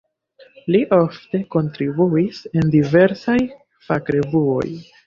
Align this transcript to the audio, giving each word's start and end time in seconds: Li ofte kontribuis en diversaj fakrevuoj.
Li 0.75 0.79
ofte 0.97 1.41
kontribuis 1.57 2.43
en 2.57 2.75
diversaj 2.79 3.39
fakrevuoj. 3.91 4.69